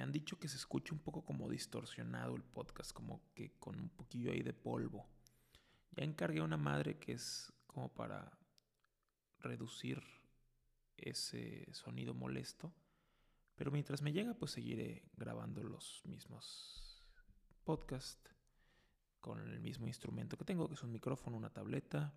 han 0.00 0.12
dicho 0.12 0.38
que 0.38 0.48
se 0.48 0.56
escucha 0.56 0.94
un 0.94 1.00
poco 1.00 1.24
como 1.24 1.48
distorsionado 1.48 2.36
el 2.36 2.42
podcast, 2.42 2.92
como 2.92 3.32
que 3.34 3.52
con 3.58 3.78
un 3.78 3.88
poquillo 3.88 4.32
ahí 4.32 4.42
de 4.42 4.52
polvo. 4.52 5.08
Ya 5.92 6.04
encargué 6.04 6.40
una 6.40 6.56
madre 6.56 6.98
que 6.98 7.12
es 7.12 7.52
como 7.66 7.92
para 7.92 8.38
reducir 9.38 10.02
ese 10.96 11.72
sonido 11.72 12.14
molesto. 12.14 12.72
Pero 13.54 13.70
mientras 13.70 14.02
me 14.02 14.12
llega, 14.12 14.34
pues 14.34 14.52
seguiré 14.52 15.10
grabando 15.16 15.62
los 15.62 16.02
mismos 16.06 17.04
podcasts 17.64 18.34
con 19.20 19.38
el 19.38 19.60
mismo 19.60 19.86
instrumento 19.86 20.36
que 20.36 20.44
tengo, 20.44 20.66
que 20.66 20.74
es 20.74 20.82
un 20.82 20.92
micrófono, 20.92 21.36
una 21.36 21.52
tableta, 21.52 22.14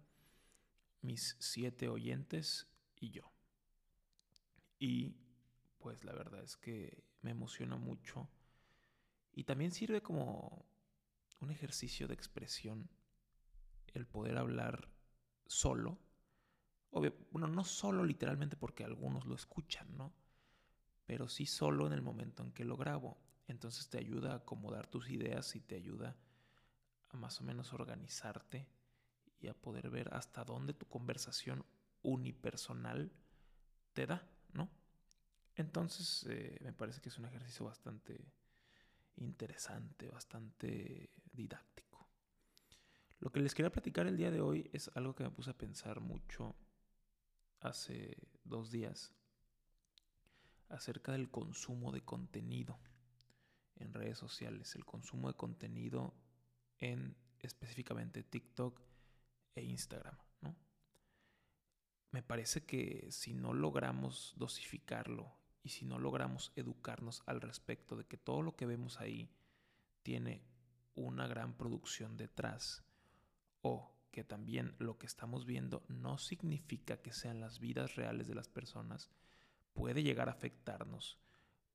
mis 1.01 1.35
siete 1.39 1.89
oyentes 1.89 2.67
y 2.95 3.11
yo. 3.11 3.29
Y 4.79 5.17
pues 5.83 6.05
la 6.05 6.13
verdad 6.13 6.41
es 6.41 6.55
que 6.55 7.03
me 7.21 7.31
emociona 7.31 7.75
mucho 7.75 8.29
y 9.33 9.43
también 9.43 9.71
sirve 9.71 10.01
como 10.01 10.65
un 11.41 11.51
ejercicio 11.51 12.07
de 12.07 12.13
expresión 12.13 12.89
el 13.93 14.07
poder 14.07 14.37
hablar 14.37 14.87
solo. 15.45 15.99
bueno, 16.89 17.47
no 17.47 17.65
solo 17.65 18.05
literalmente 18.05 18.55
porque 18.55 18.85
algunos 18.85 19.25
lo 19.25 19.35
escuchan, 19.35 19.97
¿no? 19.97 20.13
Pero 21.05 21.27
sí 21.27 21.45
solo 21.45 21.85
en 21.85 21.91
el 21.91 22.01
momento 22.01 22.43
en 22.43 22.53
que 22.53 22.63
lo 22.63 22.77
grabo. 22.77 23.17
Entonces 23.47 23.89
te 23.89 23.97
ayuda 23.97 24.31
a 24.31 24.37
acomodar 24.37 24.87
tus 24.87 25.09
ideas 25.09 25.53
y 25.57 25.59
te 25.59 25.75
ayuda 25.75 26.15
a 27.09 27.17
más 27.17 27.41
o 27.41 27.43
menos 27.43 27.73
organizarte 27.73 28.69
y 29.41 29.47
a 29.49 29.53
poder 29.53 29.89
ver 29.89 30.13
hasta 30.13 30.45
dónde 30.45 30.73
tu 30.73 30.85
conversación 30.85 31.65
unipersonal 32.03 33.11
te 33.91 34.07
da, 34.07 34.25
¿no? 34.53 34.69
Entonces 35.55 36.25
eh, 36.29 36.57
me 36.61 36.73
parece 36.73 37.01
que 37.01 37.09
es 37.09 37.17
un 37.17 37.25
ejercicio 37.25 37.65
bastante 37.65 38.33
interesante, 39.17 40.09
bastante 40.09 41.11
didáctico. 41.31 42.07
Lo 43.19 43.31
que 43.31 43.39
les 43.39 43.53
quería 43.53 43.71
platicar 43.71 44.07
el 44.07 44.17
día 44.17 44.31
de 44.31 44.41
hoy 44.41 44.69
es 44.73 44.89
algo 44.95 45.15
que 45.15 45.23
me 45.23 45.31
puse 45.31 45.51
a 45.51 45.57
pensar 45.57 46.01
mucho 46.01 46.55
hace 47.59 48.17
dos 48.43 48.71
días 48.71 49.13
acerca 50.69 51.11
del 51.11 51.29
consumo 51.29 51.91
de 51.91 52.01
contenido 52.01 52.79
en 53.75 53.93
redes 53.93 54.17
sociales, 54.17 54.75
el 54.75 54.85
consumo 54.85 55.27
de 55.27 55.35
contenido 55.35 56.13
en 56.79 57.15
específicamente 57.39 58.23
TikTok 58.23 58.81
e 59.55 59.63
Instagram. 59.63 60.17
Me 62.11 62.21
parece 62.21 62.63
que 62.63 63.07
si 63.11 63.33
no 63.33 63.53
logramos 63.53 64.33
dosificarlo 64.37 65.42
y 65.63 65.69
si 65.69 65.85
no 65.85 65.97
logramos 65.97 66.51
educarnos 66.55 67.23
al 67.25 67.41
respecto 67.41 67.95
de 67.95 68.05
que 68.05 68.17
todo 68.17 68.41
lo 68.41 68.55
que 68.55 68.65
vemos 68.65 68.99
ahí 68.99 69.29
tiene 70.03 70.43
una 70.95 71.27
gran 71.27 71.53
producción 71.53 72.17
detrás 72.17 72.83
o 73.61 73.91
que 74.11 74.23
también 74.23 74.75
lo 74.77 74.99
que 74.99 75.07
estamos 75.07 75.45
viendo 75.45 75.83
no 75.87 76.17
significa 76.17 77.01
que 77.01 77.13
sean 77.13 77.39
las 77.39 77.59
vidas 77.59 77.95
reales 77.95 78.27
de 78.27 78.35
las 78.35 78.47
personas, 78.47 79.09
puede 79.73 80.03
llegar 80.03 80.29
a 80.29 80.33
afectarnos. 80.33 81.17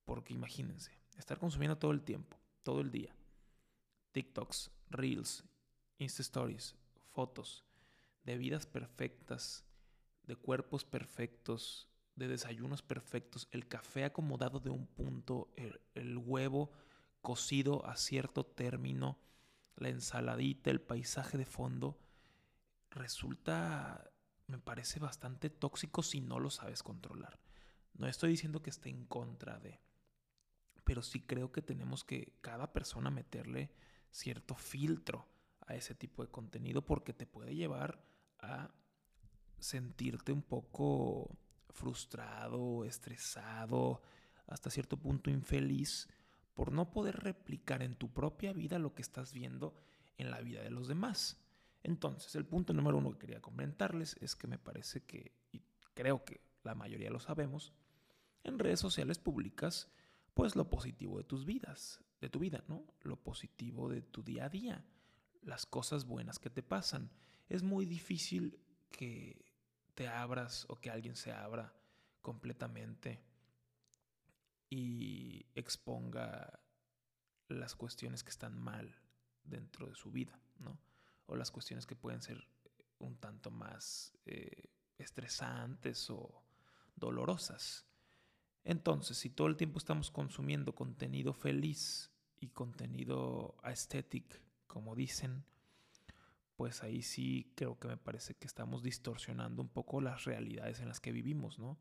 Porque 0.05 0.34
imagínense, 0.34 0.97
estar 1.16 1.39
consumiendo 1.39 1.78
todo 1.78 1.91
el 1.91 2.03
tiempo, 2.03 2.39
todo 2.62 2.81
el 2.81 2.92
día, 2.92 3.14
TikToks, 4.12 4.70
Reels, 4.91 5.44
Insta 5.98 6.22
Stories, 6.22 6.77
fotos 7.11 7.64
de 8.22 8.39
vidas 8.39 8.66
perfectas, 8.66 9.64
de 10.22 10.36
cuerpos 10.36 10.84
perfectos, 10.84 11.89
de 12.19 12.29
desayunos 12.29 12.83
perfectos, 12.83 13.49
el 13.53 13.69
café 13.69 14.05
acomodado 14.05 14.61
de 14.61 14.71
un 14.71 14.87
punto, 14.87 15.53
el, 15.57 16.19
huevo 16.19 16.73
cocido 17.23 17.87
a 17.87 17.97
cierto 17.97 18.45
término, 18.45 19.19
la 19.77 19.89
ensaladita, 19.89 20.71
el 20.71 20.81
paisaje 20.81 21.39
de 21.39 21.47
fondo, 21.47 21.99
resulta, 22.91 24.11
me 24.47 24.59
parece 24.59 24.99
bastante 24.99 25.51
tóxico 25.51 26.03
si 26.03 26.21
no 26.21 26.41
lo 26.41 26.51
sabes 26.51 26.83
controlar. 26.83 27.39
No 27.95 28.07
estoy 28.07 28.31
diciendo 28.31 28.62
que 28.62 28.71
esté 28.71 28.91
en 28.91 29.05
contra 29.05 29.59
de, 29.59 29.81
pero 30.84 31.03
sí 31.03 31.21
creo 31.21 31.53
que 31.53 31.62
tenemos 31.62 32.05
que 32.05 32.34
cada 32.41 32.73
persona 32.73 33.11
meterle 33.11 33.71
cierto 34.11 34.55
filtro 34.55 35.28
a 35.67 35.75
ese 35.75 35.95
tipo 35.95 36.23
de 36.23 36.31
contenido 36.31 36.84
porque 36.84 37.12
te 37.12 37.27
puede 37.27 37.55
llevar 37.55 38.03
a 38.41 38.71
sentirte 39.59 40.33
un 40.33 40.43
poco 40.43 41.37
frustrado, 41.71 42.84
estresado, 42.84 44.03
hasta 44.47 44.71
cierto 44.71 44.97
punto 44.97 45.31
infeliz 45.31 46.09
por 46.55 46.73
no 46.73 46.91
poder 46.91 47.17
replicar 47.17 47.83
en 47.83 47.95
tu 47.95 48.12
propia 48.12 48.53
vida 48.53 48.79
lo 48.79 48.95
que 48.95 49.03
estás 49.03 49.33
viendo 49.33 49.75
en 50.17 50.31
la 50.31 50.41
vida 50.41 50.62
de 50.62 50.71
los 50.71 50.89
demás. 50.89 51.39
Entonces, 51.83 52.34
el 52.34 52.45
punto 52.45 52.73
número 52.73 52.99
uno 52.99 53.12
que 53.12 53.19
quería 53.19 53.41
comentarles 53.41 54.17
es 54.21 54.34
que 54.34 54.49
me 54.49 54.59
parece 54.59 55.05
que, 55.05 55.33
y 55.53 55.62
creo 55.95 56.25
que 56.25 56.41
la 56.65 56.75
mayoría 56.75 57.11
lo 57.11 57.21
sabemos, 57.21 57.73
en 58.43 58.59
redes 58.59 58.81
sociales 58.81 59.19
públicas, 59.19 59.89
pues 60.34 60.57
lo 60.57 60.69
positivo 60.69 61.19
de 61.19 61.25
tus 61.25 61.45
vidas, 61.45 62.03
de 62.21 62.28
tu 62.28 62.41
vida, 62.41 62.65
¿no? 62.69 62.84
Lo 63.03 63.17
positivo 63.17 63.89
de 63.89 64.03
tu 64.03 64.23
día 64.23 64.47
a 64.47 64.49
día, 64.49 64.84
las 65.43 65.67
cosas 65.67 66.07
buenas 66.07 66.39
que 66.39 66.51
te 66.51 66.62
pasan. 66.62 67.11
Es 67.49 67.62
muy 67.62 67.87
difícil 67.87 68.59
que 68.91 69.47
te 69.98 70.06
abras 70.06 70.64
o 70.69 70.76
que 70.76 70.91
alguien 70.91 71.16
se 71.16 71.32
abra 71.32 71.75
completamente 72.22 73.20
y 74.70 75.44
exponga 75.56 76.60
las 77.48 77.75
cuestiones 77.75 78.22
que 78.22 78.31
están 78.31 78.56
mal 78.56 78.94
dentro 79.42 79.88
de 79.88 79.97
su 79.97 80.12
vida, 80.12 80.38
¿no? 80.60 80.78
O 81.26 81.34
las 81.34 81.50
cuestiones 81.50 81.84
que 81.84 81.97
pueden 81.97 82.22
ser 82.22 82.47
un 83.00 83.16
tanto 83.16 83.50
más 83.50 84.16
eh, 84.25 84.70
estresantes 84.98 86.09
o 86.10 86.44
dolorosas. 86.94 87.84
Entonces, 88.62 89.19
si 89.19 89.30
todo 89.30 89.48
el 89.48 89.56
tiempo 89.56 89.78
estamos 89.78 90.12
consumiendo 90.12 90.76
contenido 90.76 91.32
feliz 91.32 92.12
y 92.38 92.50
contenido 92.50 93.56
aesthetic, 93.65 94.41
como 94.69 94.94
dicen, 94.94 95.44
pues 96.59 96.83
ahí 96.83 97.03
sí 97.03 97.53
creo 97.55 97.79
que 97.79 97.87
me 97.87 97.97
parece 97.97 98.35
que 98.35 98.49
estamos 98.49 98.83
distorsionando 98.83 99.63
un 99.63 99.69
poco 99.69 100.01
las 100.01 100.25
realidades 100.25 100.81
en 100.81 100.89
las 100.89 100.99
que 100.99 101.13
vivimos, 101.13 101.61
¿no? 101.61 101.79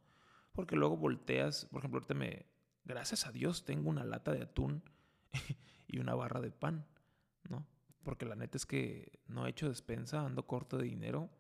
Porque 0.53 0.75
luego 0.75 0.95
volteas, 0.95 1.65
por 1.71 1.79
ejemplo, 1.79 1.97
ahorita 1.97 2.13
me, 2.13 2.45
gracias 2.85 3.25
a 3.25 3.31
Dios, 3.31 3.65
tengo 3.65 3.89
una 3.89 4.03
lata 4.03 4.31
de 4.31 4.43
atún 4.43 4.83
y 5.87 5.97
una 5.97 6.13
barra 6.13 6.41
de 6.41 6.51
pan, 6.51 6.85
¿no? 7.49 7.65
Porque 8.03 8.27
la 8.27 8.35
neta 8.35 8.55
es 8.55 8.67
que 8.67 9.19
no 9.25 9.47
he 9.47 9.49
hecho 9.49 9.67
despensa, 9.67 10.23
ando 10.23 10.45
corto 10.45 10.77
de 10.77 10.83
dinero 10.83 11.31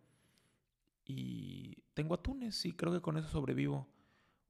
y 1.05 1.83
tengo 1.93 2.15
atunes 2.15 2.65
y 2.65 2.73
creo 2.73 2.91
que 2.91 3.01
con 3.01 3.17
eso 3.17 3.29
sobrevivo 3.29 3.87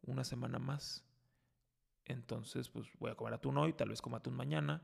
una 0.03 0.23
semana 0.23 0.59
más. 0.59 1.03
Entonces, 2.05 2.69
pues 2.69 2.87
voy 2.99 3.11
a 3.11 3.15
comer 3.15 3.33
atún 3.33 3.57
hoy, 3.57 3.73
tal 3.73 3.89
vez 3.89 4.01
coma 4.01 4.19
atún 4.19 4.35
mañana, 4.35 4.81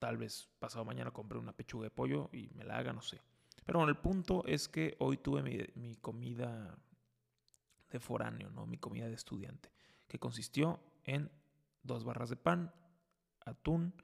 tal 0.00 0.16
vez 0.16 0.48
pasado 0.58 0.84
mañana 0.84 1.12
compre 1.12 1.38
una 1.38 1.52
pechuga 1.52 1.84
de 1.84 1.90
pollo 1.90 2.30
y 2.32 2.50
me 2.54 2.64
la 2.64 2.78
haga, 2.78 2.92
no 2.92 3.02
sé. 3.02 3.20
Pero 3.64 3.78
bueno, 3.78 3.90
el 3.90 3.98
punto 3.98 4.44
es 4.46 4.68
que 4.68 4.96
hoy 4.98 5.18
tuve 5.18 5.42
mi, 5.42 5.58
mi 5.74 5.94
comida 5.94 6.76
de 7.90 8.00
foráneo, 8.00 8.50
¿no? 8.50 8.66
Mi 8.66 8.78
comida 8.78 9.06
de 9.06 9.14
estudiante, 9.14 9.70
que 10.08 10.18
consistió 10.18 10.80
en 11.04 11.30
dos 11.82 12.02
barras 12.04 12.30
de 12.30 12.36
pan, 12.36 12.72
atún 13.44 13.94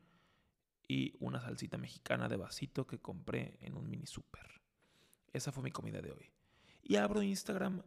y 0.86 1.14
una 1.18 1.40
salsita 1.40 1.78
mexicana 1.78 2.28
de 2.28 2.36
vasito 2.36 2.86
que 2.86 3.00
compré 3.00 3.58
en 3.62 3.74
un 3.74 3.88
mini 3.88 4.06
super. 4.06 4.60
Esa 5.32 5.50
fue 5.50 5.62
mi 5.62 5.70
comida 5.70 6.00
de 6.00 6.12
hoy. 6.12 6.30
Y 6.82 6.96
abro 6.96 7.22
Instagram 7.22 7.82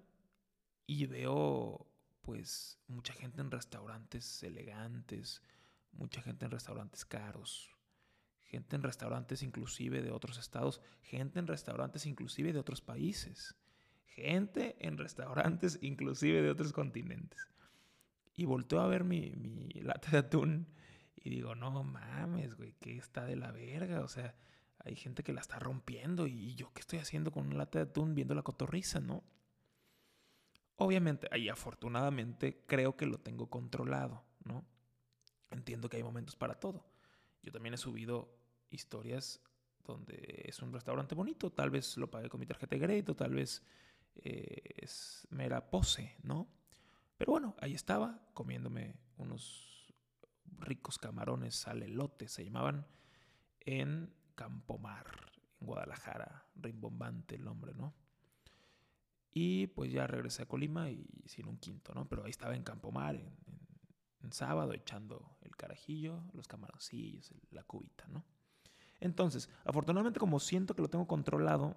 y 0.87 1.05
veo 1.05 1.87
pues 2.21 2.79
mucha 2.87 3.13
gente 3.13 3.41
en 3.41 3.51
restaurantes 3.51 4.43
elegantes, 4.43 5.41
mucha 5.91 6.21
gente 6.21 6.45
en 6.45 6.51
restaurantes 6.51 7.05
caros, 7.05 7.75
gente 8.49 8.75
en 8.75 8.83
restaurantes 8.83 9.43
inclusive 9.43 10.01
de 10.01 10.11
otros 10.11 10.37
estados, 10.37 10.81
gente 11.01 11.39
en 11.39 11.47
restaurantes 11.47 12.05
inclusive 12.05 12.51
de 12.51 12.59
otros 12.59 12.81
países, 12.81 13.55
gente 14.05 14.75
en 14.79 14.97
restaurantes 14.97 15.77
inclusive 15.81 16.41
de 16.41 16.49
otros 16.49 16.73
continentes. 16.73 17.39
Y 18.35 18.45
volteo 18.45 18.79
a 18.79 18.87
ver 18.87 19.03
mi, 19.03 19.31
mi 19.31 19.69
lata 19.81 20.11
de 20.11 20.17
atún 20.17 20.67
y 21.15 21.29
digo, 21.29 21.55
no 21.55 21.83
mames, 21.83 22.55
güey, 22.55 22.73
que 22.79 22.97
está 22.97 23.25
de 23.25 23.35
la 23.35 23.51
verga. 23.51 24.01
O 24.01 24.07
sea, 24.07 24.35
hay 24.79 24.95
gente 24.95 25.23
que 25.23 25.33
la 25.33 25.41
está 25.41 25.59
rompiendo 25.59 26.25
y 26.27 26.55
yo 26.55 26.71
qué 26.73 26.79
estoy 26.79 26.99
haciendo 26.99 27.31
con 27.31 27.47
una 27.47 27.57
lata 27.57 27.79
de 27.79 27.89
atún 27.89 28.15
viendo 28.15 28.33
la 28.33 28.43
cotorriza, 28.43 28.99
¿no? 28.99 29.23
Obviamente, 30.77 31.27
y 31.37 31.49
afortunadamente 31.49 32.63
creo 32.65 32.95
que 32.95 33.05
lo 33.05 33.19
tengo 33.19 33.49
controlado, 33.49 34.23
¿no? 34.45 34.65
Entiendo 35.51 35.89
que 35.89 35.97
hay 35.97 36.03
momentos 36.03 36.37
para 36.37 36.55
todo. 36.55 36.85
Yo 37.43 37.51
también 37.51 37.73
he 37.73 37.77
subido 37.77 38.38
historias 38.69 39.41
donde 39.85 40.43
es 40.45 40.61
un 40.61 40.71
restaurante 40.71 41.15
bonito, 41.15 41.51
tal 41.51 41.69
vez 41.69 41.97
lo 41.97 42.09
pagué 42.09 42.29
con 42.29 42.39
mi 42.39 42.45
tarjeta 42.45 42.75
de 42.75 42.81
crédito, 42.81 43.15
tal 43.15 43.33
vez 43.33 43.63
eh, 44.15 44.75
es 44.77 45.27
mera 45.31 45.69
pose, 45.69 46.15
¿no? 46.23 46.47
Pero 47.17 47.31
bueno, 47.31 47.55
ahí 47.59 47.73
estaba 47.73 48.29
comiéndome 48.33 48.95
unos 49.17 49.93
ricos 50.59 50.97
camarones 50.97 51.55
salelote, 51.55 52.27
se 52.27 52.45
llamaban 52.45 52.87
en 53.61 54.13
Campomar, 54.35 55.05
en 55.59 55.67
Guadalajara, 55.67 56.45
rimbombante 56.55 57.35
el 57.35 57.43
nombre, 57.43 57.73
¿no? 57.73 57.93
Y 59.31 59.67
pues 59.67 59.91
ya 59.91 60.07
regresé 60.07 60.43
a 60.43 60.47
Colima 60.47 60.89
y 60.89 61.05
sin 61.25 61.47
un 61.47 61.57
quinto, 61.57 61.93
¿no? 61.93 62.07
Pero 62.07 62.23
ahí 62.23 62.31
estaba 62.31 62.55
en 62.55 62.63
Campomar, 62.63 63.15
en, 63.15 63.37
en, 64.21 64.31
sábado, 64.33 64.73
echando 64.73 65.37
el 65.41 65.55
carajillo, 65.55 66.23
los 66.33 66.47
camaroncillos, 66.47 67.33
la 67.51 67.63
cubita, 67.63 68.07
¿no? 68.07 68.25
Entonces, 68.99 69.49
afortunadamente 69.63 70.19
como 70.19 70.39
siento 70.39 70.75
que 70.75 70.81
lo 70.81 70.89
tengo 70.89 71.07
controlado, 71.07 71.75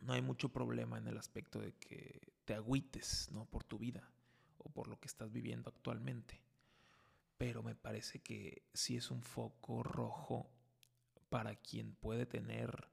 no 0.00 0.12
hay 0.12 0.22
mucho 0.22 0.48
problema 0.48 0.98
en 0.98 1.06
el 1.06 1.18
aspecto 1.18 1.60
de 1.60 1.74
que 1.74 2.32
te 2.44 2.54
agüites, 2.54 3.30
¿no? 3.32 3.46
Por 3.46 3.64
tu 3.64 3.78
vida 3.78 4.10
o 4.58 4.70
por 4.70 4.88
lo 4.88 4.98
que 4.98 5.06
estás 5.06 5.30
viviendo 5.32 5.70
actualmente. 5.70 6.40
Pero 7.38 7.62
me 7.62 7.74
parece 7.74 8.20
que 8.20 8.64
sí 8.72 8.96
es 8.96 9.10
un 9.10 9.22
foco 9.22 9.82
rojo 9.82 10.50
para 11.28 11.56
quien 11.56 11.94
puede 11.94 12.26
tener 12.26 12.88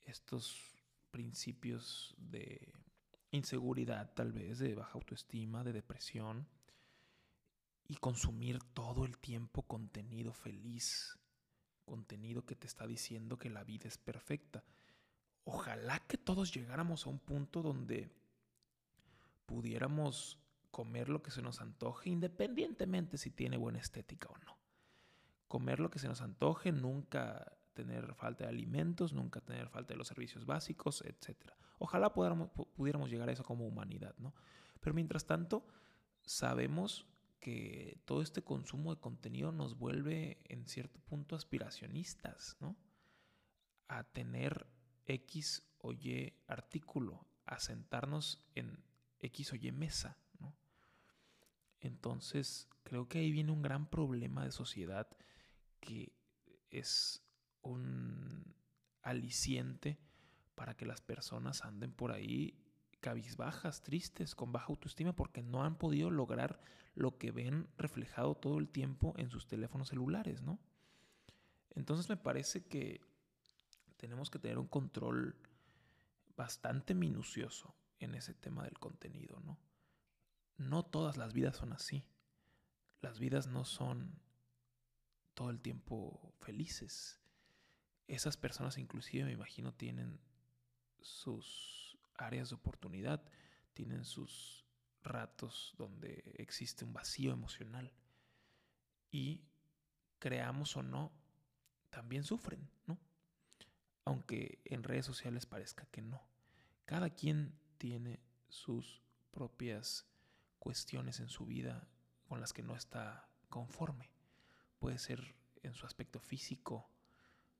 estos 0.00 0.56
principios 1.10 2.14
de 2.18 2.72
inseguridad, 3.30 4.12
tal 4.14 4.32
vez, 4.32 4.58
de 4.58 4.74
baja 4.74 4.92
autoestima, 4.94 5.64
de 5.64 5.72
depresión, 5.72 6.48
y 7.88 7.96
consumir 7.96 8.58
todo 8.74 9.04
el 9.04 9.18
tiempo 9.18 9.62
contenido 9.62 10.32
feliz, 10.32 11.18
contenido 11.92 12.46
que 12.46 12.56
te 12.56 12.66
está 12.66 12.86
diciendo 12.86 13.38
que 13.38 13.50
la 13.50 13.64
vida 13.64 13.86
es 13.86 13.98
perfecta. 13.98 14.64
Ojalá 15.44 15.98
que 16.08 16.16
todos 16.16 16.50
llegáramos 16.54 17.04
a 17.06 17.10
un 17.10 17.18
punto 17.18 17.60
donde 17.60 18.10
pudiéramos 19.44 20.38
comer 20.70 21.10
lo 21.10 21.22
que 21.22 21.30
se 21.30 21.42
nos 21.42 21.60
antoje, 21.60 22.08
independientemente 22.08 23.18
si 23.18 23.30
tiene 23.30 23.58
buena 23.58 23.78
estética 23.78 24.30
o 24.30 24.38
no. 24.38 24.56
Comer 25.48 25.80
lo 25.80 25.90
que 25.90 25.98
se 25.98 26.08
nos 26.08 26.22
antoje, 26.22 26.72
nunca 26.72 27.58
tener 27.74 28.14
falta 28.14 28.44
de 28.44 28.50
alimentos, 28.50 29.12
nunca 29.12 29.42
tener 29.42 29.68
falta 29.68 29.92
de 29.92 29.98
los 29.98 30.08
servicios 30.08 30.46
básicos, 30.46 31.02
etc. 31.02 31.52
Ojalá 31.76 32.14
pudiéramos, 32.14 32.48
pudiéramos 32.74 33.10
llegar 33.10 33.28
a 33.28 33.32
eso 33.32 33.44
como 33.44 33.66
humanidad, 33.66 34.14
¿no? 34.16 34.32
Pero 34.80 34.94
mientras 34.94 35.26
tanto, 35.26 35.66
sabemos 36.22 37.06
que 37.42 38.00
todo 38.04 38.22
este 38.22 38.42
consumo 38.42 38.94
de 38.94 39.00
contenido 39.00 39.50
nos 39.50 39.76
vuelve 39.76 40.38
en 40.44 40.68
cierto 40.68 41.00
punto 41.00 41.34
aspiracionistas, 41.34 42.56
¿no? 42.60 42.76
A 43.88 44.04
tener 44.04 44.68
X 45.06 45.68
o 45.78 45.92
Y 45.92 46.32
artículo, 46.46 47.26
a 47.44 47.58
sentarnos 47.58 48.46
en 48.54 48.84
X 49.18 49.52
o 49.52 49.56
Y 49.56 49.72
mesa, 49.72 50.16
¿no? 50.38 50.56
Entonces, 51.80 52.68
creo 52.84 53.08
que 53.08 53.18
ahí 53.18 53.32
viene 53.32 53.50
un 53.50 53.62
gran 53.62 53.90
problema 53.90 54.44
de 54.44 54.52
sociedad 54.52 55.08
que 55.80 56.12
es 56.70 57.24
un 57.60 58.54
aliciente 59.02 59.98
para 60.54 60.76
que 60.76 60.86
las 60.86 61.00
personas 61.00 61.64
anden 61.64 61.90
por 61.90 62.12
ahí 62.12 62.56
cabizbajas, 63.02 63.82
tristes, 63.82 64.34
con 64.34 64.52
baja 64.52 64.68
autoestima, 64.68 65.12
porque 65.12 65.42
no 65.42 65.64
han 65.64 65.76
podido 65.76 66.10
lograr 66.10 66.60
lo 66.94 67.18
que 67.18 67.32
ven 67.32 67.68
reflejado 67.76 68.36
todo 68.36 68.58
el 68.58 68.68
tiempo 68.68 69.12
en 69.18 69.28
sus 69.28 69.46
teléfonos 69.48 69.88
celulares, 69.88 70.40
¿no? 70.40 70.58
Entonces 71.74 72.08
me 72.08 72.16
parece 72.16 72.64
que 72.64 73.00
tenemos 73.96 74.30
que 74.30 74.38
tener 74.38 74.58
un 74.58 74.68
control 74.68 75.36
bastante 76.36 76.94
minucioso 76.94 77.74
en 77.98 78.14
ese 78.14 78.34
tema 78.34 78.64
del 78.64 78.78
contenido, 78.78 79.40
¿no? 79.40 79.58
No 80.56 80.84
todas 80.84 81.16
las 81.16 81.32
vidas 81.32 81.56
son 81.56 81.72
así. 81.72 82.04
Las 83.00 83.18
vidas 83.18 83.48
no 83.48 83.64
son 83.64 84.20
todo 85.34 85.50
el 85.50 85.60
tiempo 85.60 86.34
felices. 86.40 87.20
Esas 88.06 88.36
personas 88.36 88.78
inclusive 88.78 89.24
me 89.24 89.32
imagino 89.32 89.74
tienen 89.74 90.20
sus 91.00 91.91
áreas 92.14 92.50
de 92.50 92.56
oportunidad, 92.56 93.22
tienen 93.74 94.04
sus 94.04 94.66
ratos 95.02 95.74
donde 95.78 96.22
existe 96.36 96.84
un 96.84 96.92
vacío 96.92 97.32
emocional 97.32 97.92
y 99.10 99.44
creamos 100.18 100.76
o 100.76 100.82
no, 100.82 101.12
también 101.90 102.24
sufren, 102.24 102.70
¿no? 102.86 102.98
Aunque 104.04 104.60
en 104.64 104.82
redes 104.82 105.06
sociales 105.06 105.46
parezca 105.46 105.86
que 105.86 106.02
no. 106.02 106.22
Cada 106.84 107.10
quien 107.10 107.58
tiene 107.78 108.20
sus 108.48 109.02
propias 109.30 110.06
cuestiones 110.58 111.20
en 111.20 111.28
su 111.28 111.46
vida 111.46 111.88
con 112.28 112.40
las 112.40 112.52
que 112.52 112.62
no 112.62 112.76
está 112.76 113.28
conforme. 113.48 114.10
Puede 114.78 114.98
ser 114.98 115.34
en 115.62 115.74
su 115.74 115.86
aspecto 115.86 116.20
físico, 116.20 116.88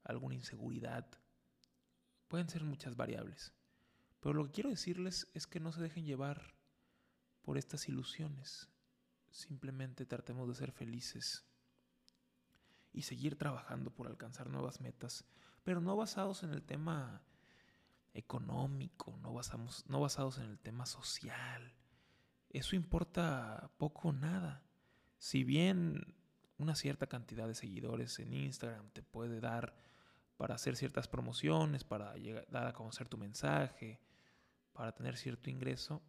alguna 0.04 0.34
inseguridad, 0.34 1.06
pueden 2.28 2.48
ser 2.48 2.64
muchas 2.64 2.96
variables. 2.96 3.52
Pero 4.22 4.34
lo 4.34 4.44
que 4.46 4.52
quiero 4.52 4.70
decirles 4.70 5.28
es 5.34 5.48
que 5.48 5.58
no 5.58 5.72
se 5.72 5.82
dejen 5.82 6.06
llevar 6.06 6.54
por 7.42 7.58
estas 7.58 7.88
ilusiones. 7.88 8.70
Simplemente 9.30 10.06
tratemos 10.06 10.48
de 10.48 10.54
ser 10.54 10.70
felices 10.70 11.44
y 12.92 13.02
seguir 13.02 13.36
trabajando 13.36 13.92
por 13.92 14.06
alcanzar 14.06 14.48
nuevas 14.48 14.80
metas, 14.80 15.24
pero 15.64 15.80
no 15.80 15.96
basados 15.96 16.44
en 16.44 16.50
el 16.50 16.62
tema 16.62 17.24
económico, 18.14 19.18
no, 19.22 19.32
basamos, 19.32 19.84
no 19.88 20.00
basados 20.00 20.38
en 20.38 20.44
el 20.44 20.58
tema 20.58 20.86
social. 20.86 21.74
Eso 22.48 22.76
importa 22.76 23.72
poco 23.76 24.10
o 24.10 24.12
nada. 24.12 24.62
Si 25.18 25.42
bien 25.42 26.14
una 26.58 26.76
cierta 26.76 27.08
cantidad 27.08 27.48
de 27.48 27.56
seguidores 27.56 28.20
en 28.20 28.34
Instagram 28.34 28.88
te 28.90 29.02
puede 29.02 29.40
dar 29.40 29.74
para 30.36 30.54
hacer 30.54 30.76
ciertas 30.76 31.08
promociones, 31.08 31.82
para 31.82 32.14
llegar, 32.18 32.46
dar 32.50 32.68
a 32.68 32.72
conocer 32.72 33.08
tu 33.08 33.18
mensaje, 33.18 34.00
para 34.72 34.92
tener 34.92 35.16
cierto 35.16 35.50
ingreso, 35.50 36.02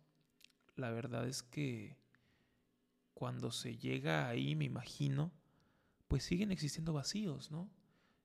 la 0.75 0.91
verdad 0.91 1.27
es 1.27 1.43
que 1.43 1.97
cuando 3.13 3.51
se 3.51 3.77
llega 3.77 4.27
ahí, 4.27 4.55
me 4.55 4.65
imagino, 4.65 5.31
pues 6.07 6.23
siguen 6.23 6.51
existiendo 6.51 6.93
vacíos, 6.93 7.51
¿no? 7.51 7.69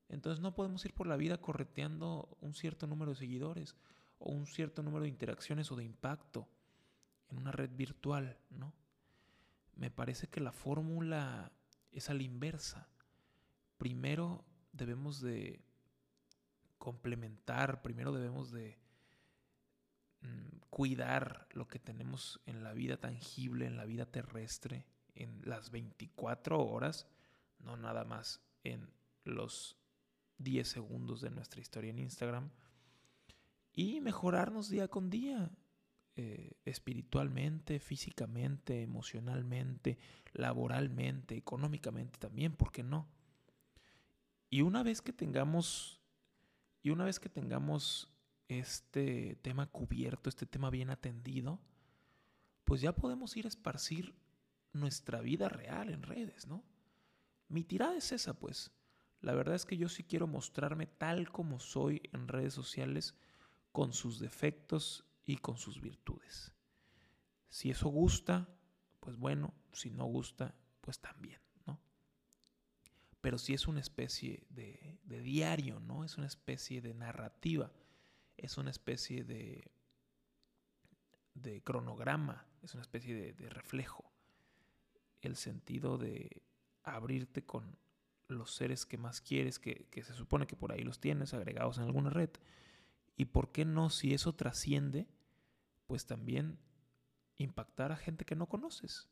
Entonces 0.09 0.41
no 0.41 0.55
podemos 0.55 0.85
ir 0.85 0.95
por 0.95 1.07
la 1.07 1.17
vida 1.17 1.41
correteando 1.41 2.37
un 2.41 2.55
cierto 2.55 2.87
número 2.87 3.13
de 3.13 3.19
seguidores 3.19 3.77
o 4.19 4.31
un 4.31 4.47
cierto 4.47 4.83
número 4.83 5.05
de 5.05 5.11
interacciones 5.11 5.71
o 5.71 5.77
de 5.77 5.85
impacto 5.85 6.49
en 7.31 7.39
una 7.39 7.53
red 7.53 7.71
virtual, 7.71 8.39
¿no? 8.51 8.73
Me 9.77 9.91
parece 9.91 10.29
que 10.29 10.41
la 10.41 10.53
fórmula 10.53 11.53
es 11.93 12.11
a 12.11 12.15
la 12.15 12.23
inversa. 12.23 12.89
Primero 13.77 14.45
debemos 14.73 15.21
de 15.21 15.61
complementar, 16.79 17.83
primero 17.83 18.13
debemos 18.13 18.51
de 18.51 18.79
cuidar 20.71 21.49
lo 21.53 21.67
que 21.67 21.79
tenemos 21.79 22.41
en 22.47 22.63
la 22.63 22.73
vida 22.73 22.99
tangible, 22.99 23.67
en 23.67 23.77
la 23.77 23.85
vida 23.85 24.07
terrestre, 24.07 24.87
en 25.15 25.41
las 25.45 25.71
24 25.71 26.65
horas, 26.65 27.09
no 27.59 27.77
nada 27.77 28.05
más 28.05 28.41
en 28.63 28.89
los 29.25 29.77
10 30.39 30.69
segundos 30.69 31.21
de 31.21 31.31
nuestra 31.31 31.61
historia 31.61 31.91
en 31.91 31.99
Instagram, 31.99 32.51
y 33.73 34.01
mejorarnos 34.01 34.69
día 34.69 34.89
con 34.89 35.11
día, 35.11 35.51
eh, 36.17 36.53
espiritualmente, 36.65 37.81
físicamente, 37.81 38.83
emocionalmente, 38.83 39.99
laboralmente, 40.33 41.37
económicamente 41.37 42.19
también, 42.19 42.53
¿por 42.55 42.73
qué 42.73 42.83
no? 42.83 43.09
Y 44.51 44.63
una 44.63 44.83
vez 44.83 45.03
que 45.03 45.13
tengamos, 45.13 46.01
y 46.83 46.91
una 46.91 47.05
vez 47.05 47.21
que 47.21 47.29
tengamos 47.29 48.09
este 48.49 49.37
tema 49.43 49.67
cubierto, 49.67 50.29
este 50.29 50.47
tema 50.47 50.71
bien 50.71 50.91
atendido, 50.91 51.61
pues 52.65 52.81
ya 52.81 52.95
podemos 52.95 53.37
ir 53.37 53.45
a 53.45 53.49
esparcir 53.49 54.15
nuestra 54.73 55.21
vida 55.21 55.49
real 55.49 55.91
en 55.91 56.03
redes, 56.03 56.47
¿no? 56.47 56.65
Mi 57.49 57.65
tirada 57.65 57.97
es 57.97 58.13
esa, 58.13 58.35
pues. 58.35 58.73
La 59.21 59.35
verdad 59.35 59.55
es 59.55 59.65
que 59.65 59.77
yo 59.77 59.89
sí 59.89 60.05
quiero 60.05 60.27
mostrarme 60.27 60.87
tal 60.87 61.31
como 61.31 61.61
soy 61.61 62.03
en 62.13 62.29
redes 62.29 62.55
sociales, 62.55 63.15
con 63.73 63.93
sus 63.93 64.19
defectos 64.19 65.05
y 65.25 65.37
con 65.37 65.57
sus 65.57 65.81
virtudes. 65.81 66.53
Si 67.49 67.71
eso 67.71 67.89
gusta, 67.89 68.49
pues 69.01 69.17
bueno, 69.17 69.55
si 69.73 69.91
no 69.91 70.05
gusta, 70.05 70.55
pues 70.81 71.01
también, 71.01 71.41
¿no? 71.67 71.81
Pero 73.21 73.39
si 73.39 73.55
es 73.55 73.67
una 73.67 73.81
especie 73.81 74.47
de, 74.51 74.99
de 75.05 75.21
diario, 75.21 75.81
¿no? 75.81 76.05
Es 76.05 76.17
una 76.19 76.27
especie 76.27 76.81
de 76.81 76.95
narrativa, 76.95 77.73
es 78.39 78.57
una 78.57 78.71
especie 78.71 79.25
de, 79.25 79.71
de 81.35 81.63
cronograma, 81.63 82.47
es 82.63 82.75
una 82.75 82.83
especie 82.83 83.33
de, 83.33 83.49
reflejo. 83.51 84.11
El 85.21 85.37
sentido 85.37 85.99
de 85.99 86.43
abrirte 86.85 87.45
con 87.45 87.77
los 88.29 88.55
seres 88.55 88.87
que 88.87 88.99
más 88.99 89.21
quieres, 89.21 89.59
que, 89.59 89.89
se 89.93 90.15
supone 90.15 90.47
que 90.47 90.57
por 90.57 90.73
ahí 90.73 90.83
los 90.83 91.01
tienes 91.01 91.35
agregados 91.35 91.79
en 91.79 91.85
alguna 91.85 92.11
red. 92.11 92.31
Y 93.17 93.27
por 93.27 93.51
qué 93.51 93.65
no, 93.65 93.91
si 93.91 94.15
eso 94.15 94.35
trasciende, 94.35 95.09
pues 95.87 96.07
también 96.07 96.59
impactar 97.37 97.93
a 97.93 97.97
gente 97.97 98.25
que 98.25 98.37
no 98.37 98.47
conoces, 98.47 99.09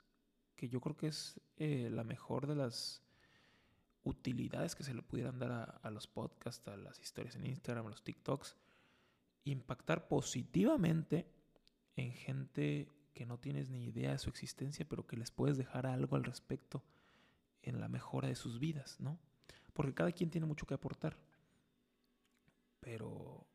que 0.54 0.68
yo 0.68 0.80
creo 0.80 0.96
que 0.96 1.08
es 1.08 1.40
eh, 1.56 1.88
la 1.90 2.04
mejor 2.04 2.46
de 2.46 2.54
las 2.54 3.02
utilidades 4.04 4.76
que 4.76 4.84
se 4.84 4.94
le 4.94 5.02
pudieran 5.02 5.38
dar 5.38 5.80
a, 5.82 5.90
los 5.90 6.06
podcasts, 6.06 6.66
a 6.68 6.76
las 6.76 7.00
historias 7.00 7.34
en 7.34 7.46
Instagram, 7.46 7.86
a 7.86 7.90
los 7.90 8.04
TikToks, 8.04 8.56
impactar 9.50 10.08
positivamente 10.08 11.30
en 11.96 12.12
gente 12.12 12.88
que 13.14 13.26
no 13.26 13.38
tienes 13.38 13.70
ni 13.70 13.86
idea 13.86 14.12
de 14.12 14.18
su 14.18 14.28
existencia, 14.28 14.86
pero 14.88 15.06
que 15.06 15.16
les 15.16 15.30
puedes 15.30 15.56
dejar 15.56 15.86
algo 15.86 16.16
al 16.16 16.24
respecto 16.24 16.84
en 17.62 17.80
la 17.80 17.88
mejora 17.88 18.28
de 18.28 18.34
sus 18.34 18.58
vidas, 18.58 19.00
¿no? 19.00 19.18
Porque 19.72 19.94
cada 19.94 20.12
quien 20.12 20.30
tiene 20.30 20.46
mucho 20.46 20.66
que 20.66 20.74
aportar. 20.74 21.18
Pero 22.80 23.46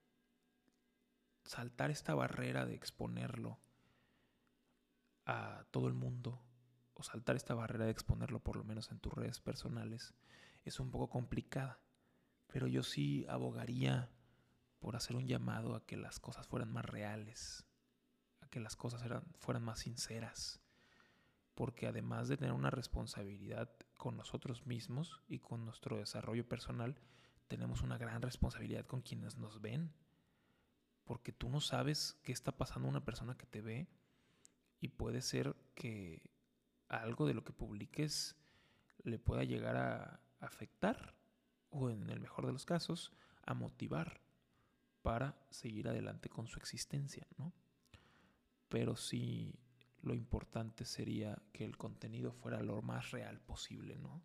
saltar 1.44 1.92
esta 1.92 2.16
barrera 2.16 2.66
de 2.66 2.76
exponerlo 2.76 3.60
a 5.26 5.66
todo 5.72 5.88
el 5.88 5.94
mundo, 5.94 6.42
o 6.94 7.04
saltar 7.04 7.36
esta 7.36 7.54
barrera 7.54 7.86
de 7.86 7.92
exponerlo 7.92 8.40
por 8.40 8.56
lo 8.56 8.64
menos 8.64 8.92
en 8.92 9.00
tus 9.00 9.14
redes 9.14 9.40
personales, 9.40 10.14
es 10.64 10.80
un 10.80 10.92
poco 10.92 11.10
complicada. 11.10 11.80
Pero 12.48 12.68
yo 12.68 12.84
sí 12.84 13.26
abogaría 13.30 14.10
por 14.82 14.96
hacer 14.96 15.16
un 15.16 15.28
llamado 15.28 15.76
a 15.76 15.86
que 15.86 15.96
las 15.96 16.20
cosas 16.20 16.48
fueran 16.48 16.74
más 16.74 16.84
reales, 16.84 17.64
a 18.42 18.48
que 18.48 18.60
las 18.60 18.76
cosas 18.76 19.04
eran, 19.04 19.24
fueran 19.38 19.64
más 19.64 19.80
sinceras. 19.80 20.60
Porque 21.54 21.88
además 21.88 22.28
de 22.28 22.38
tener 22.38 22.54
una 22.54 22.72
responsabilidad 22.72 23.70
con 23.96 24.18
nosotros 24.18 24.66
mismos 24.66 25.22
y 25.28 25.38
con 25.38 25.66
nuestro 25.66 25.98
desarrollo 25.98 26.50
personal, 26.50 26.98
tenemos 27.48 27.84
una 27.84 28.00
gran 28.00 28.24
responsabilidad 28.24 28.88
con 28.88 29.02
quienes 29.02 29.38
nos 29.38 29.62
ven. 29.62 29.94
Porque 31.04 31.32
tú 31.32 31.50
no 31.50 31.62
sabes 31.62 32.18
qué 32.24 32.32
está 32.32 32.52
pasando 32.52 32.88
una 32.90 33.06
persona 33.06 33.38
que 33.38 33.46
te 33.46 33.62
ve 33.62 33.88
y 34.80 34.88
puede 34.88 35.22
ser 35.22 35.56
que 35.76 36.24
algo 36.88 37.28
de 37.28 37.36
lo 37.36 37.44
que 37.44 37.54
publiques 37.54 38.36
le 39.04 39.20
pueda 39.20 39.44
llegar 39.44 39.78
a 39.78 40.22
afectar 40.40 41.14
o 41.70 41.92
en 41.92 42.10
el 42.10 42.20
mejor 42.20 42.48
de 42.48 42.54
los 42.54 42.66
casos 42.66 43.14
a 43.46 43.54
motivar 43.54 44.22
para 45.02 45.38
seguir 45.50 45.88
adelante 45.88 46.30
con 46.30 46.48
su 46.48 46.60
existencia, 46.60 47.28
¿no? 47.38 47.54
Pero 48.70 48.96
sí 48.96 49.54
lo 50.02 50.14
importante 50.14 50.86
sería 50.86 51.42
que 51.52 51.66
el 51.66 51.78
contenido 51.78 52.32
fuera 52.32 52.62
lo 52.62 52.82
más 52.82 53.12
real 53.12 53.40
posible, 53.40 53.98
¿no? 53.98 54.24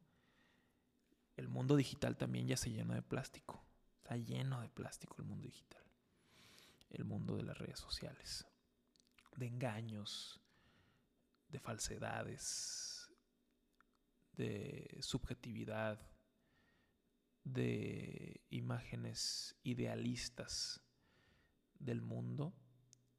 El 1.37 1.49
mundo 1.49 1.77
digital 1.77 2.17
también 2.17 2.47
ya 2.47 2.57
se 2.57 2.71
llena 2.71 2.95
de 2.95 3.03
plástico. 3.03 3.63
Está 3.99 4.17
lleno 4.17 4.61
de 4.63 4.71
plástico 4.71 5.17
el 5.19 5.25
mundo 5.25 5.47
digital. 5.47 5.83
El 6.91 7.05
mundo 7.05 7.37
de 7.37 7.43
las 7.43 7.59
redes 7.59 7.79
sociales. 7.79 8.47
De 9.37 9.47
engaños, 9.47 10.41
de 11.49 11.59
falsedades, 11.59 13.11
de 14.33 14.99
subjetividad, 15.03 16.01
de 17.47 18.43
imágenes 18.51 19.57
idealistas 19.63 20.83
del 21.79 22.03
mundo 22.03 22.53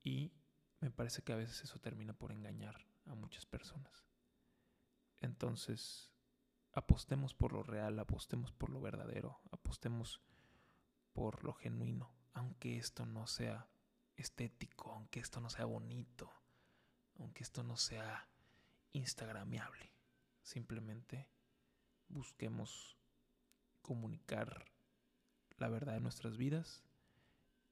y 0.03 0.34
me 0.81 0.91
parece 0.91 1.22
que 1.22 1.31
a 1.31 1.38
veces 1.38 1.63
eso 1.63 1.79
termina 1.79 2.13
por 2.13 2.34
engañar 2.34 2.75
a 3.05 3.15
muchas 3.15 3.46
personas. 3.46 4.05
Entonces, 5.22 6.12
apostemos 6.74 7.34
por 7.34 7.53
lo 7.53 7.63
real, 7.63 7.98
apostemos 8.00 8.51
por 8.51 8.69
lo 8.69 8.81
verdadero, 8.81 9.39
apostemos 9.50 10.22
por 11.13 11.46
lo 11.46 11.53
genuino, 11.53 12.13
aunque 12.34 12.77
esto 12.77 13.05
no 13.05 13.27
sea 13.27 13.69
estético, 14.17 14.91
aunque 14.91 15.22
esto 15.22 15.39
no 15.39 15.50
sea 15.50 15.65
bonito, 15.65 16.34
aunque 17.15 17.43
esto 17.43 17.63
no 17.63 17.77
sea 17.77 18.27
instagramiable. 18.91 19.93
Simplemente 20.41 21.29
busquemos 22.10 22.97
comunicar 23.88 24.65
la 25.58 25.70
verdad 25.70 25.94
de 25.94 26.01
nuestras 26.01 26.36
vidas 26.36 26.84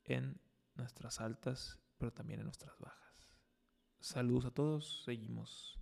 en 0.06 0.40
nuestras 0.76 1.20
altas, 1.20 1.78
pero 1.98 2.14
también 2.14 2.40
en 2.40 2.46
nuestras 2.46 2.80
bajas. 2.80 3.28
Saludos 4.00 4.46
a 4.46 4.52
todos, 4.52 5.04
seguimos 5.04 5.78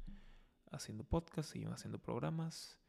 haciendo 0.72 1.04
podcast, 1.04 1.52
seguimos 1.52 1.76
haciendo 1.76 2.00
programas, 2.00 2.80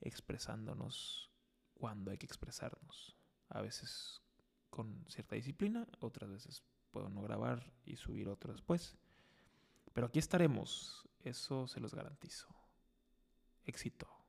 expresándonos 0.00 1.32
cuando 1.74 2.12
hay 2.12 2.18
que 2.18 2.26
expresarnos. 2.26 3.16
A 3.48 3.60
veces 3.62 4.22
con 4.70 5.04
cierta 5.08 5.34
disciplina, 5.34 5.88
otras 5.98 6.30
veces 6.30 6.62
puedo 6.92 7.08
no 7.08 7.20
grabar 7.22 7.72
y 7.84 7.96
subir 7.96 8.28
otro 8.28 8.52
después. 8.52 8.96
Pero 9.92 10.06
aquí 10.06 10.20
estaremos, 10.20 11.08
eso 11.24 11.66
se 11.66 11.80
los 11.80 11.94
garantizo. 11.94 12.48
Éxito. 13.64 14.21